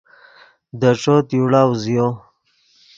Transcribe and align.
دے 0.79 0.89
ݯوت 1.01 1.27
یوڑا 1.37 1.61
اوزیو 1.69 2.07